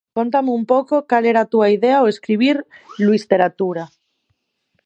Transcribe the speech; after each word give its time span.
Cóntame 0.17 0.51
un 0.59 0.63
pouco 0.71 0.95
cal 1.09 1.23
era 1.31 1.41
a 1.43 1.49
túa 1.51 1.67
idea 1.77 1.97
ao 1.99 2.11
escribir 2.13 2.55
'Luisteratura'. 3.01 3.93